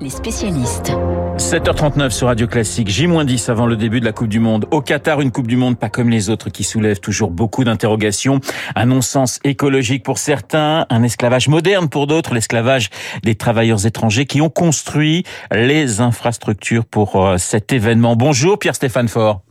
[0.00, 0.92] Les spécialistes.
[1.36, 4.66] 7h39 sur Radio Classique, J-10 avant le début de la Coupe du Monde.
[4.72, 8.40] Au Qatar, une Coupe du Monde pas comme les autres qui soulève toujours beaucoup d'interrogations.
[8.74, 12.90] Un non-sens écologique pour certains, un esclavage moderne pour d'autres, l'esclavage
[13.22, 15.22] des travailleurs étrangers qui ont construit
[15.52, 18.16] les infrastructures pour euh, cet événement.
[18.16, 19.42] Bonjour Pierre-Stéphane Faure.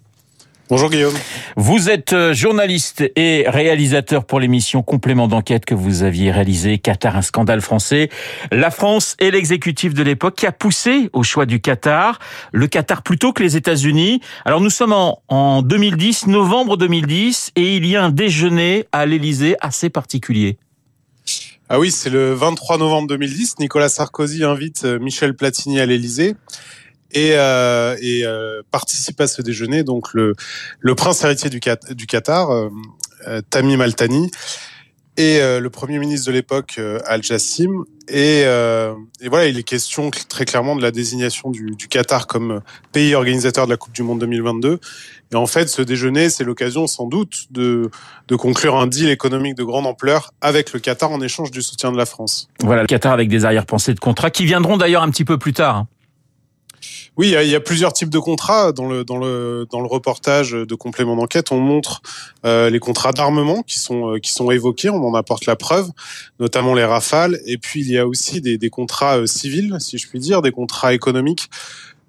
[0.70, 1.16] Bonjour Guillaume.
[1.56, 7.18] Vous êtes euh, journaliste et réalisateur pour l'émission Complément d'enquête que vous aviez réalisé Qatar,
[7.18, 8.10] un scandale français.
[8.52, 12.20] La France et l'exécutif de l'époque qui a poussé au choix du Qatar,
[12.52, 14.22] le Qatar plutôt que les États-Unis.
[14.46, 19.08] Alors nous sommes en, en 2010, novembre 2010, et il y a un déjeuner à
[19.08, 20.60] l'Élysée assez particulier.
[21.68, 23.58] Ah oui, c'est le 23 novembre 2010.
[23.58, 26.36] Nicolas Sarkozy invite euh, Michel Platini à l'Élysée
[27.12, 30.36] et, euh, et euh, participe à ce déjeuner donc le,
[30.80, 31.60] le prince héritier du,
[31.92, 32.70] du Qatar, euh,
[33.28, 34.32] euh Tamim Al-Thani,
[35.18, 37.84] et euh, le premier ministre de l'époque, euh, Al-Jassim.
[38.08, 42.62] Et, et, voilà, il est question très clairement de la désignation du, du, Qatar comme
[42.92, 44.80] pays organisateur de la Coupe du Monde 2022.
[45.32, 47.92] Et en fait, ce déjeuner, c'est l'occasion sans doute de,
[48.28, 51.92] de conclure un deal économique de grande ampleur avec le Qatar en échange du soutien
[51.92, 52.50] de la France.
[52.64, 55.54] Voilà, le Qatar avec des arrière-pensées de contrats qui viendront d'ailleurs un petit peu plus
[55.54, 55.86] tard.
[57.18, 60.52] Oui, il y, a, plusieurs types de contrats dans le dans le dans le reportage
[60.52, 61.52] de complément d'enquête.
[61.52, 62.02] On montre
[62.46, 64.90] euh, les contrats d'armement qui sont euh, qui sont évoqués.
[64.90, 65.90] On en apporte la preuve,
[66.40, 67.40] notamment les Rafales.
[67.46, 70.42] Et puis il y a aussi des, des contrats euh, civils, si je puis dire,
[70.42, 71.50] des contrats économiques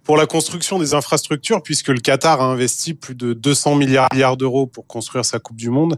[0.05, 4.67] pour la construction des infrastructures, puisque le Qatar a investi plus de 200 milliards d'euros
[4.67, 5.97] pour construire sa Coupe du Monde.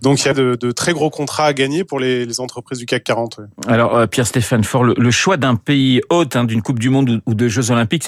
[0.00, 2.78] Donc il y a de, de très gros contrats à gagner pour les, les entreprises
[2.78, 3.40] du CAC 40.
[3.66, 7.22] Alors euh, Pierre-Stéphane Fort, le, le, choix d'un pays hôte, hein, d'une Coupe du Monde
[7.26, 8.04] ou, de Jeux Olympiques,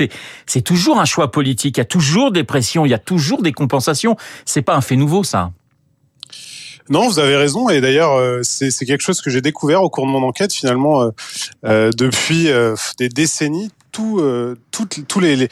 [0.47, 1.77] c'est toujours un choix politique.
[1.77, 4.17] Il y a toujours des pressions, il y a toujours des compensations.
[4.45, 5.51] C'est pas un fait nouveau, ça.
[6.91, 7.69] Non, vous avez raison.
[7.71, 10.53] Et d'ailleurs, euh, c'est quelque chose que j'ai découvert au cours de mon enquête.
[10.53, 11.11] Finalement, euh,
[11.65, 15.49] euh depuis euh, des décennies, tout, euh, toutes, tous les, les,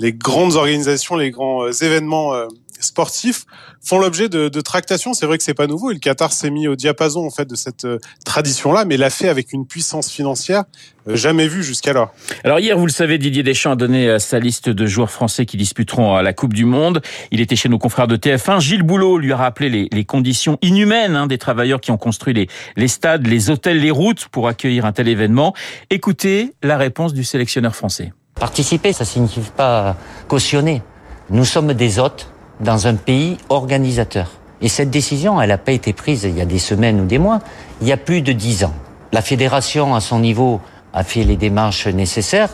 [0.00, 2.34] les, grandes organisations, les grands événements
[2.80, 3.44] sportifs
[3.82, 5.14] font l'objet de, de, tractations.
[5.14, 5.90] C'est vrai que c'est pas nouveau.
[5.90, 9.10] Et le Qatar s'est mis au diapason en fait de cette euh, tradition-là, mais l'a
[9.10, 10.64] fait avec une puissance financière
[11.08, 12.14] euh, jamais vue jusqu'alors.
[12.44, 15.46] Alors hier, vous le savez, Didier Deschamps a donné euh, sa liste de joueurs français
[15.46, 17.02] qui disputeront la Coupe du Monde.
[17.30, 18.60] Il était chez nos confrères de TF1.
[18.60, 22.34] Gilles Boulot lui a rappelé les, les conditions inhumaines hein, des travailleurs qui ont construit
[22.34, 25.54] les, les stades, les hôtels, les routes pour accueillir un tel événement.
[25.90, 28.12] Écoutez la réponse du sélectionneur français.
[28.34, 29.96] Participer, ça signifie pas
[30.28, 30.82] cautionner.
[31.30, 32.28] Nous sommes des hôtes
[32.60, 34.30] dans un pays organisateur.
[34.60, 37.18] Et cette décision, elle n'a pas été prise il y a des semaines ou des
[37.18, 37.40] mois,
[37.80, 38.74] il y a plus de dix ans.
[39.12, 40.60] La fédération, à son niveau,
[40.92, 42.50] a fait les démarches nécessaires.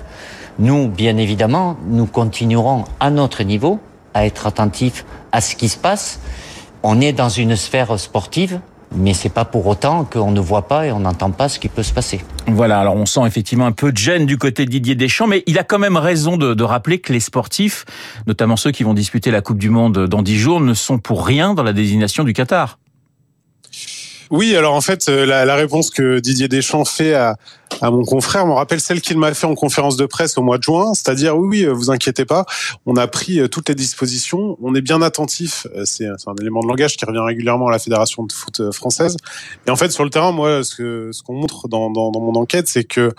[0.58, 3.78] Nous, bien évidemment, nous continuerons à notre niveau
[4.14, 6.20] à être attentifs à ce qui se passe.
[6.82, 8.60] On est dans une sphère sportive
[8.94, 11.68] mais c'est pas pour autant qu'on ne voit pas et on n'entend pas ce qui
[11.68, 12.20] peut se passer.
[12.48, 15.44] Voilà, alors on sent effectivement un peu de gêne du côté de Didier Deschamps, mais
[15.46, 17.84] il a quand même raison de, de rappeler que les sportifs,
[18.26, 21.24] notamment ceux qui vont disputer la Coupe du Monde dans dix jours, ne sont pour
[21.24, 22.79] rien dans la désignation du Qatar.
[24.30, 27.36] Oui, alors en fait, euh, la, la, réponse que Didier Deschamps fait à,
[27.80, 30.56] à mon confrère me rappelle celle qu'il m'a fait en conférence de presse au mois
[30.56, 32.46] de juin, c'est-à-dire oui, oui, euh, vous inquiétez pas,
[32.86, 36.68] on a pris euh, toutes les dispositions, on est bien attentif, c'est un élément de
[36.68, 39.16] langage qui revient régulièrement à la fédération de foot française.
[39.66, 42.34] Et en fait, sur le terrain, moi, ce ce qu'on montre dans, dans, dans mon
[42.34, 43.12] enquête, c'est que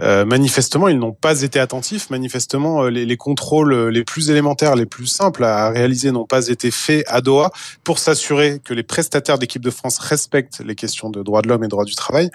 [0.00, 2.10] euh, manifestement, ils n'ont pas été attentifs.
[2.10, 6.70] Manifestement, les, les, contrôles les plus élémentaires, les plus simples à réaliser n'ont pas été
[6.70, 7.50] faits à Doha
[7.84, 11.64] pour s'assurer que les prestataires d'équipe de France respectent les questions de droits de l'homme
[11.64, 12.30] et droits du travail.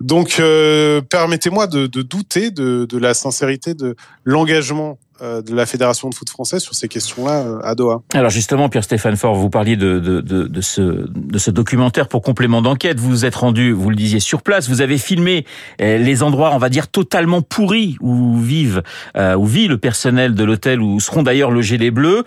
[0.00, 5.66] Donc, euh, permettez-moi de, de, douter de, de, la sincérité de l'engagement euh, de la
[5.66, 8.02] Fédération de foot français sur ces questions-là euh, à Doha.
[8.14, 12.22] Alors justement, Pierre-Stéphane Fort, vous parliez de, de, de, de, ce, de ce documentaire pour
[12.22, 13.00] complément d'enquête.
[13.00, 14.68] Vous vous êtes rendu, vous le disiez, sur place.
[14.68, 15.44] Vous avez filmé
[15.80, 18.82] euh, les endroits, on va dire, totalement pourris où vivent,
[19.16, 22.24] euh, où vit le personnel de l'hôtel, où seront d'ailleurs logés les Bleus.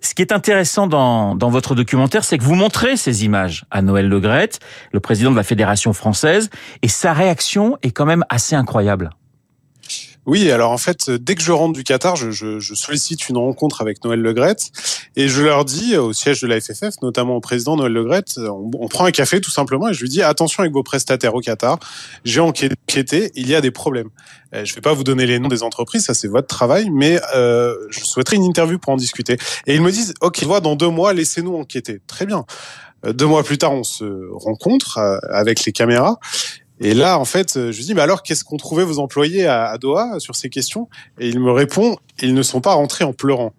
[0.00, 3.82] Ce qui est intéressant dans, dans votre documentaire, c'est que vous montrez ces images à
[3.82, 4.58] Noël Legrette,
[4.92, 6.50] le président de la Fédération française,
[6.82, 9.10] et sa réaction est quand même assez incroyable.
[10.24, 13.38] Oui, alors en fait, dès que je rentre du Qatar, je, je, je sollicite une
[13.38, 14.70] rencontre avec Noël Legrette
[15.16, 18.70] et je leur dis au siège de la FFF, notamment au président Noël Legrette, on,
[18.78, 21.40] on, prend un café tout simplement et je lui dis attention avec vos prestataires au
[21.40, 21.80] Qatar,
[22.24, 24.10] j'ai enquêté, il y a des problèmes.
[24.54, 27.18] Euh, je vais pas vous donner les noms des entreprises, ça c'est votre travail, mais
[27.34, 29.38] euh, je souhaiterais une interview pour en discuter.
[29.66, 32.00] Et ils me disent ok, voit dans deux mois, laissez-nous enquêter.
[32.06, 32.44] Très bien.
[33.06, 36.18] Euh, deux mois plus tard, on se rencontre euh, avec les caméras
[36.82, 39.76] et là, en fait, je lui dis, mais alors, qu'est-ce qu'ont trouvé vos employés à,
[39.78, 40.88] Doha sur ces questions?
[41.18, 43.54] Et il me répond, ils ne sont pas rentrés en pleurant.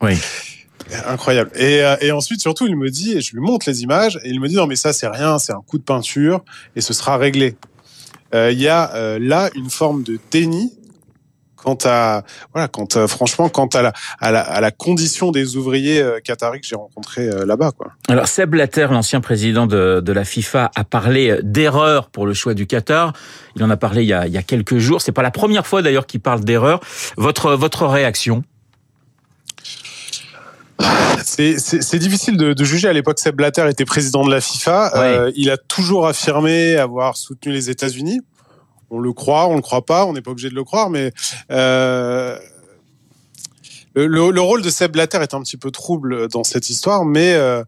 [0.00, 0.14] Oui.
[1.06, 1.50] Incroyable.
[1.54, 4.30] Et, euh, et, ensuite, surtout, il me dit, et je lui montre les images, et
[4.30, 6.44] il me dit, non, mais ça, c'est rien, c'est un coup de peinture,
[6.76, 7.56] et ce sera réglé.
[8.32, 10.72] il y a là une forme de déni
[11.62, 12.22] quant à
[12.52, 16.20] voilà quant à, franchement quant à la, à la, à la condition des ouvriers euh,
[16.20, 17.92] qataris que j'ai rencontrés euh, là-bas quoi.
[18.08, 22.34] Alors Seb Blatter, l'ancien président de, de la FIFA, a parlé euh, d'erreur pour le
[22.34, 23.12] choix du Qatar.
[23.56, 25.00] Il en a parlé il y a, il y a quelques jours.
[25.00, 26.80] C'est pas la première fois d'ailleurs qu'il parle d'erreur.
[27.16, 28.42] Votre votre réaction?
[31.24, 32.88] C'est difficile de, de, juger.
[32.88, 34.92] À l'époque, Seb Blatter était président de la FIFA.
[34.96, 38.20] Euh, il a toujours affirmé avoir soutenu les États-Unis
[38.92, 41.12] on le croit, on le croit pas, on n'est pas obligé de le croire, mais
[43.96, 47.34] euh, le, rôle de Seb Blatter est un petit peu trouble dans cette histoire, mais
[47.34, 47.62] euh,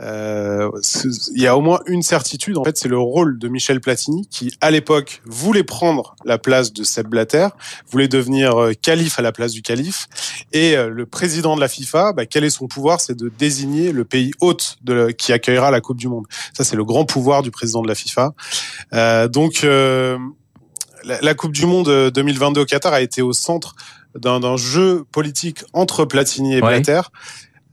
[0.00, 0.70] euh,
[1.34, 2.56] il y a au moins une certitude.
[2.56, 6.72] En fait, c'est le rôle de Michel Platini qui, à l'époque, voulait prendre la place
[6.72, 7.48] de Seb Blatter,
[7.90, 10.08] voulait devenir calife à la place du calife,
[10.52, 13.00] et le président de la FIFA, bah, quel est son pouvoir?
[13.00, 14.78] C'est de désigner le pays hôte
[15.18, 16.26] qui accueillera la Coupe du Monde.
[16.54, 18.34] Ça, c'est le grand pouvoir du président de la FIFA.
[19.28, 19.64] donc
[21.04, 23.74] la, Coupe du Monde 2022 euh, au Qatar a été au centre
[24.14, 27.00] d'un jeu politique entre Platini et Blatter.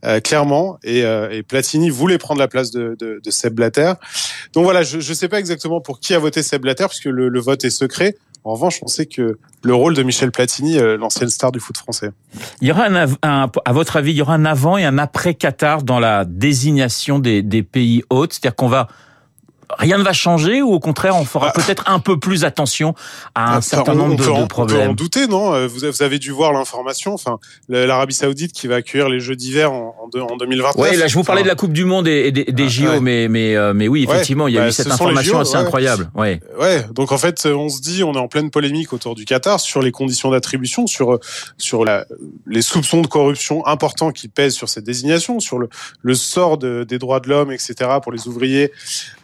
[0.04, 3.94] Euh, clairement, et, euh, et, Platini voulait prendre la place de, de, de Seb Blatter.
[4.52, 7.28] Donc voilà, je ne sais pas exactement pour qui a voté Seb Blatter, puisque le,
[7.28, 8.14] le vote est secret.
[8.44, 12.10] En revanche, on sait que le rôle de Michel Platini, l'ancienne star du foot français.
[12.60, 15.34] Il y aura un, à votre avis, il y aura un avant et un après
[15.34, 18.86] Qatar dans la désignation des, des pays hôtes, c'est-à-dire qu'on va
[19.76, 21.52] rien ne va changer ou au contraire on fera ah.
[21.52, 22.94] peut-être un peu plus attention
[23.34, 25.54] à un ah, certain nombre de, problèmes On peut en douter, non?
[25.54, 27.14] Euh, vous, avez dû voir l'information.
[27.14, 27.38] Enfin,
[27.68, 30.74] l'Arabie Saoudite qui va accueillir les Jeux d'hiver en, en, 2029.
[30.78, 33.00] Oui, là je vous parlais de la Coupe du Monde et, des, des ah, JO,
[33.00, 36.10] mais mais euh, mais oui, effectivement, il y a eu bah, cette information assez incroyable.
[36.14, 36.40] Ouais.
[36.58, 36.84] Ouais.
[36.92, 39.82] Donc en fait, on se dit, on est en pleine polémique autour du Qatar sur
[39.82, 41.18] les conditions d'attribution, sur
[41.56, 42.06] sur la,
[42.46, 45.68] les soupçons de corruption importants qui pèsent sur cette désignation, sur le,
[46.02, 47.74] le sort de, des droits de l'homme, etc.
[48.02, 48.72] pour les ouvriers.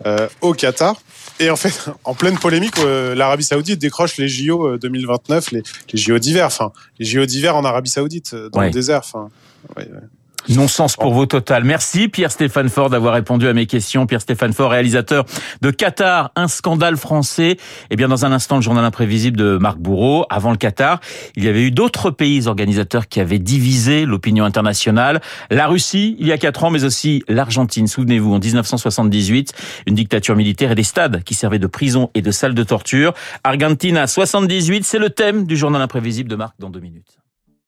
[0.07, 0.97] Euh, au Qatar.
[1.41, 5.63] Et en fait, en pleine polémique, euh, l'Arabie Saoudite décroche les JO 2029, euh, les,
[5.93, 9.01] les JO d'hiver, enfin les JO d'hiver en Arabie Saoudite, euh, dans le désert.
[9.05, 9.31] Enfin,
[9.77, 10.01] ouais, ouais.
[10.51, 11.65] Non-sens pour vous total.
[11.65, 14.07] Merci Pierre-Stéphane Ford d'avoir répondu à mes questions.
[14.07, 15.25] Pierre-Stéphane Ford, réalisateur
[15.63, 17.57] de Qatar, un scandale français.
[17.91, 20.27] Eh bien dans un instant, le journal imprévisible de Marc Bourreau.
[20.29, 21.01] Avant le Qatar,
[21.35, 25.23] il y avait eu d'autres pays organisateurs qui avaient divisé l'opinion internationale.
[25.51, 27.87] La Russie, il y a quatre ans, mais aussi l'Argentine.
[27.87, 29.55] Souvenez-vous, en 1978,
[29.87, 33.15] une dictature militaire et des stades qui servaient de prison et de salle de torture.
[33.45, 37.24] Argentina 78, c'est le thème du journal imprévisible de Marc dans deux minutes.